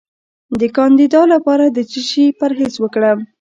[0.59, 3.19] د کاندیدا لپاره د څه شي پرهیز وکړم؟